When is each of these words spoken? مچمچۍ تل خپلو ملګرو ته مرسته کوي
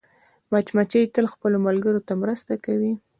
مچمچۍ 0.51 1.03
تل 1.13 1.25
خپلو 1.33 1.57
ملګرو 1.67 2.05
ته 2.07 2.13
مرسته 2.21 2.53
کوي 2.65 2.93